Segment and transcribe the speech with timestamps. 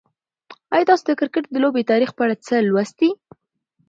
[0.73, 3.09] آیا تاسو د کرکټ د لوبې د تاریخ په اړه څه لوستي؟